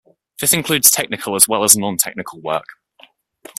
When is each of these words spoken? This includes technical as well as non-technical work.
This 0.39 0.51
includes 0.51 0.89
technical 0.89 1.35
as 1.35 1.47
well 1.47 1.63
as 1.63 1.77
non-technical 1.77 2.41
work. 2.41 2.65